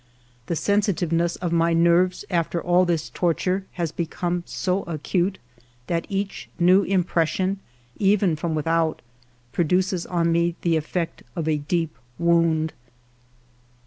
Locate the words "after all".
2.31-2.85